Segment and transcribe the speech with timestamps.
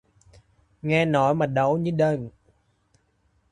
[0.83, 2.29] Nghe nói mà đau như đần